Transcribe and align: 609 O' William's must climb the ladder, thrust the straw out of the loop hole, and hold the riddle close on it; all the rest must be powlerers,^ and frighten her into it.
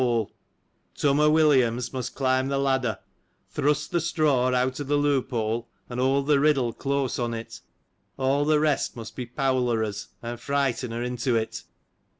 609 0.95 1.19
O' 1.19 1.29
William's 1.29 1.93
must 1.93 2.15
climb 2.15 2.47
the 2.47 2.57
ladder, 2.57 2.97
thrust 3.51 3.91
the 3.91 4.01
straw 4.01 4.47
out 4.51 4.79
of 4.79 4.87
the 4.87 4.95
loop 4.97 5.29
hole, 5.29 5.69
and 5.91 5.99
hold 5.99 6.25
the 6.25 6.39
riddle 6.39 6.73
close 6.73 7.19
on 7.19 7.35
it; 7.35 7.61
all 8.17 8.43
the 8.43 8.59
rest 8.59 8.95
must 8.95 9.15
be 9.15 9.27
powlerers,^ 9.27 10.07
and 10.27 10.39
frighten 10.39 10.89
her 10.89 11.03
into 11.03 11.35
it. 11.35 11.61